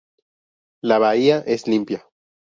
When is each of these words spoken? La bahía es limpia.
La 0.83 0.97
bahía 0.97 1.43
es 1.45 1.67
limpia. 1.67 2.03